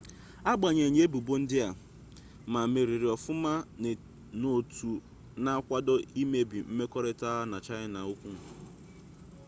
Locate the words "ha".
7.35-7.41